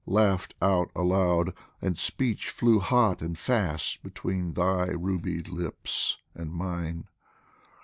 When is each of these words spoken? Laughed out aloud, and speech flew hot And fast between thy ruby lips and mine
Laughed 0.07 0.55
out 0.63 0.89
aloud, 0.95 1.53
and 1.79 1.95
speech 1.95 2.49
flew 2.49 2.79
hot 2.79 3.21
And 3.21 3.37
fast 3.37 4.01
between 4.01 4.53
thy 4.53 4.85
ruby 4.95 5.43
lips 5.43 6.17
and 6.33 6.51
mine 6.51 7.07